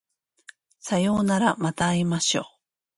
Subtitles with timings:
[0.79, 2.43] さようならまた会いましょう